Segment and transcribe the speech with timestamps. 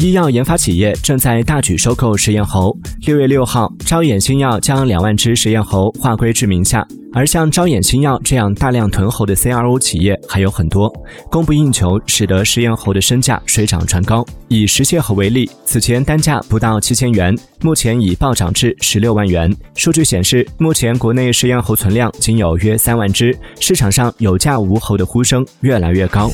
[0.00, 2.74] 医药研发企业正在大举收购实验猴。
[3.02, 6.86] 六月六号，招眼新药将两万只实验猴划归至名下。
[7.12, 10.90] 而像招眼新药这样大量囤猴的 CRO 企业还有很多，
[11.30, 14.24] 供不应求，使得实验猴的身价水涨船高。
[14.48, 19.54] 以食蟹猴为例，此前单价不到七千元，目前已暴涨至十六万元。
[19.74, 26.30] 数据显示，目前国内实验猴存量仅有约三万只，市场上有价无猴的呼声越来越高。